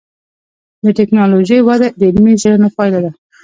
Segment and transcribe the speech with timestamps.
[0.83, 3.11] د ټکنالوجۍ وده د علمي څېړنو پایله ده.